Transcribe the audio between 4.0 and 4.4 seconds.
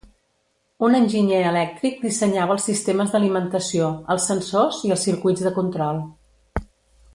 els